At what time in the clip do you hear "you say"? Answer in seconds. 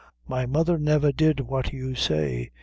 1.73-2.49